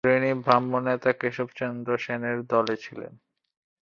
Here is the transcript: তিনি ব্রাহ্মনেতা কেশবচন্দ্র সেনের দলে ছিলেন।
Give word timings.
তিনি 0.03 0.29
ব্রাহ্মনেতা 0.43 1.11
কেশবচন্দ্র 1.13 1.89
সেনের 1.97 2.37
দলে 2.43 2.75
ছিলেন। 2.77 3.13